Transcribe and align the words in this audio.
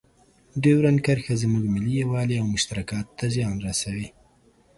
ډیورنډ 0.61 0.99
کرښه 1.05 1.35
زموږ 1.43 1.63
ملي 1.75 1.93
یووالي 2.01 2.35
او 2.41 2.45
مشترکاتو 2.53 3.15
ته 3.19 3.25
زیان 3.35 3.55
رسوي. 3.67 4.07